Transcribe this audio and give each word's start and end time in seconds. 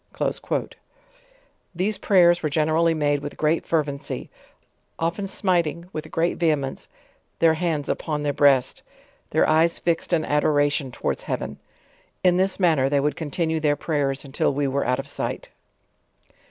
'* 0.79 1.73
These 1.75 1.99
prayers 1.99 2.41
were 2.41 2.49
generally 2.49 2.95
made 2.95 3.19
with 3.19 3.37
great 3.37 3.67
fervency, 3.67 4.31
often 4.97 5.27
smiting 5.27 5.85
with 5.93 6.09
great 6.09 6.37
vehemence, 6.37 6.87
their 7.37 7.53
hands 7.53 7.87
upon 7.87 8.23
their 8.23 8.33
breast, 8.33 8.81
their 9.29 9.47
eyes 9.47 9.77
fixed 9.77 10.11
in 10.11 10.25
adoration 10.25 10.91
towards 10.91 11.21
heaven. 11.21 11.59
In 12.23 12.37
this 12.37 12.59
manner 12.59 12.89
they 12.89 12.99
would 12.99 13.15
continue 13.15 13.59
their 13.59 13.75
prayers 13.75 14.25
until 14.25 14.51
we 14.51 14.67
were 14.67 14.87
out 14.87 14.97
of 14.97 15.07
sight. 15.07 15.49